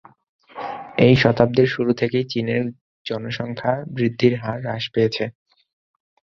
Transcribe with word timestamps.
এই 0.97 1.13
শতাব্দীর 1.15 1.67
শুরু 1.67 1.91
থেকেই 1.93 2.25
চীনের 2.29 2.63
জনসংখ্যা 3.05 3.73
বৃদ্ধির 3.95 4.33
হার 4.35 4.59
হ্রাস 4.63 4.83
পেয়েছে। 4.93 5.23